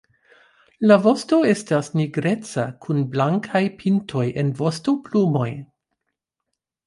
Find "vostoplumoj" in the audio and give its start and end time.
4.61-5.47